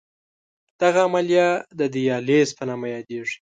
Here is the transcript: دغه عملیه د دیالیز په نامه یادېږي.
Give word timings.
دغه 0.81 0.99
عملیه 1.07 1.49
د 1.79 1.81
دیالیز 1.93 2.49
په 2.57 2.63
نامه 2.69 2.87
یادېږي. 2.95 3.29